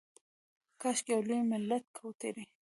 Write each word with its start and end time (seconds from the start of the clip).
کاشکي 0.81 1.09
یو 1.13 1.21
لوی 1.27 1.41
ملت 1.51 1.83
کوترې 1.97 2.43